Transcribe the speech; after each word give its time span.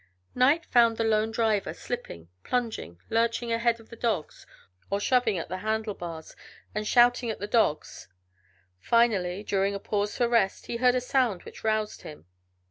Night 0.33 0.65
found 0.65 0.97
the 0.97 1.03
lone 1.03 1.29
driver 1.29 1.75
slipping, 1.75 2.27
plunging, 2.43 2.99
lurching 3.11 3.51
ahead 3.51 3.79
of 3.79 3.89
the 3.89 3.95
dogs, 3.95 4.47
or 4.89 4.99
shoving 4.99 5.37
at 5.37 5.47
the 5.47 5.57
handle 5.57 5.93
bars 5.93 6.35
and 6.73 6.87
shouting 6.87 7.29
at 7.29 7.37
the 7.37 7.45
dogs. 7.45 8.07
Finally, 8.79 9.43
during 9.43 9.75
a 9.75 9.79
pause 9.79 10.17
for 10.17 10.27
rest 10.27 10.65
he 10.65 10.77
heard 10.77 10.95
a 10.95 11.01
sound 11.01 11.43
which 11.43 11.63
roused 11.63 12.01
him. 12.01 12.25